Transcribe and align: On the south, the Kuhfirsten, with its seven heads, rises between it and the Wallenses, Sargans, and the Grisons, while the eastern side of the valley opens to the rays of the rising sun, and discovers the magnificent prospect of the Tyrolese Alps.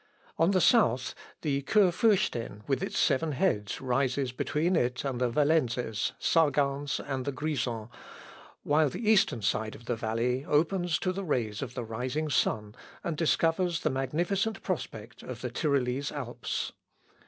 On 0.39 0.49
the 0.49 0.59
south, 0.59 1.13
the 1.43 1.61
Kuhfirsten, 1.61 2.63
with 2.67 2.81
its 2.81 2.97
seven 2.97 3.33
heads, 3.33 3.79
rises 3.79 4.31
between 4.31 4.75
it 4.75 5.05
and 5.05 5.21
the 5.21 5.29
Wallenses, 5.29 6.13
Sargans, 6.19 6.99
and 6.99 7.23
the 7.23 7.31
Grisons, 7.31 7.87
while 8.63 8.89
the 8.89 9.07
eastern 9.07 9.43
side 9.43 9.75
of 9.75 9.85
the 9.85 9.95
valley 9.95 10.43
opens 10.43 10.97
to 10.97 11.13
the 11.13 11.23
rays 11.23 11.61
of 11.61 11.75
the 11.75 11.83
rising 11.85 12.31
sun, 12.31 12.73
and 13.03 13.15
discovers 13.15 13.81
the 13.81 13.91
magnificent 13.91 14.63
prospect 14.63 15.21
of 15.21 15.41
the 15.41 15.51
Tyrolese 15.51 16.11
Alps. 16.11 16.71